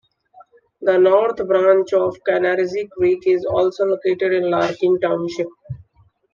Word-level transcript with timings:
The 0.81 0.97
north 0.97 1.47
branch 1.47 1.93
of 1.93 2.15
the 2.15 2.21
Kanaranzi 2.27 2.89
Creek 2.89 3.21
is 3.27 3.45
also 3.45 3.85
located 3.85 4.33
in 4.33 4.49
Larkin 4.49 4.99
Township. 4.99 5.45